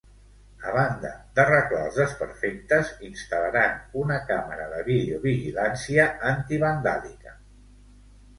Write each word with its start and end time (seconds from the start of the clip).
A 0.69 0.71
banda 0.75 1.09
d'arreglar 1.39 1.81
els 1.89 1.99
desperfectes, 2.01 2.89
instal·laran 3.09 3.77
una 4.05 4.17
càmera 4.31 4.67
de 4.73 4.81
videovigilància 4.89 6.09
antivandàlica. 6.33 7.37